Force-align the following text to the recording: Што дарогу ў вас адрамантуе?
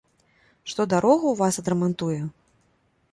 Што 0.71 0.81
дарогу 0.93 1.19
ў 1.29 1.35
вас 1.41 1.59
адрамантуе? 1.63 2.17